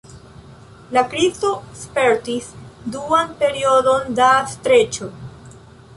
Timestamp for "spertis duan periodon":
1.81-4.19